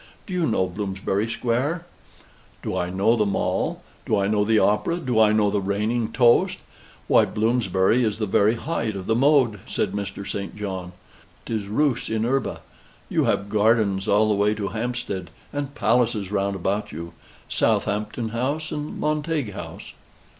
"Do 0.25 0.33
you 0.33 0.47
know 0.47 0.65
Bloomsbury 0.65 1.29
Square?" 1.29 1.85
"Do 2.63 2.75
I 2.75 2.89
know 2.89 3.15
the 3.15 3.23
Mall? 3.27 3.83
Do 4.07 4.17
I 4.17 4.25
know 4.27 4.43
the 4.43 4.57
Opera? 4.57 4.97
Do 4.97 5.19
I 5.19 5.31
know 5.31 5.51
the 5.51 5.61
reigning 5.61 6.11
toast? 6.11 6.57
Why, 7.07 7.23
Bloomsbury 7.23 8.03
is 8.03 8.17
the 8.17 8.25
very 8.25 8.55
height 8.55 8.95
of 8.95 9.05
the 9.05 9.13
mode," 9.13 9.59
says 9.69 9.89
Mr. 9.89 10.25
St. 10.27 10.55
John. 10.55 10.93
"'Tis 11.45 11.67
rus 11.67 12.09
in 12.09 12.25
urbe. 12.25 12.61
You 13.09 13.25
have 13.25 13.47
gardens 13.47 14.07
all 14.07 14.27
the 14.27 14.33
way 14.33 14.55
to 14.55 14.69
Hampstead, 14.69 15.29
and 15.53 15.75
palaces 15.75 16.31
round 16.31 16.55
about 16.55 16.91
you 16.91 17.13
Southampton 17.47 18.29
House 18.29 18.71
and 18.71 18.99
Montague 18.99 19.51
House." 19.53 19.93